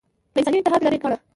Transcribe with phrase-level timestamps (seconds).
[0.33, 1.17] له انساني تعهد لرې ګاڼه